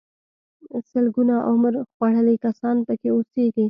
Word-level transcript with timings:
سلګونه 0.91 1.35
عمر 1.49 1.73
خوړلي 1.93 2.35
کسان 2.45 2.75
پکې 2.87 3.09
اوسيږي. 3.11 3.59